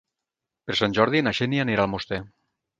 Per 0.69 0.77
Sant 0.79 0.95
Jordi 0.99 1.23
na 1.29 1.35
Xènia 1.43 1.69
anirà 1.69 1.87
a 1.87 1.89
Almoster. 1.93 2.23